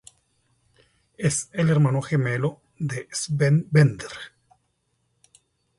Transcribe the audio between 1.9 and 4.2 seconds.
gemelo de Sven Bender.